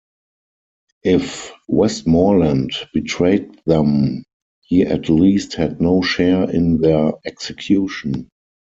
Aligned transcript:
If 1.03 1.51
Westmorland 1.67 2.71
betrayed 2.91 3.61
them 3.67 4.23
he 4.63 4.81
at 4.81 5.09
least 5.09 5.53
had 5.53 5.79
no 5.79 6.01
share 6.01 6.49
in 6.49 6.81
their 6.81 7.13
execution. 7.23 8.27